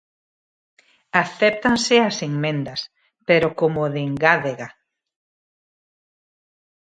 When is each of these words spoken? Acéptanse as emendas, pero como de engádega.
Acéptanse 1.23 1.95
as 2.09 2.17
emendas, 2.29 2.81
pero 3.27 3.47
como 3.59 3.83
de 3.93 4.01
engádega. 4.09 4.69